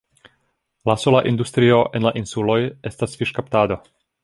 La 0.89 0.95
sola 1.01 1.21
industrio 1.33 1.83
en 1.99 2.09
la 2.09 2.15
insuloj 2.23 2.59
estas 2.93 3.17
fiŝkaptado. 3.21 3.81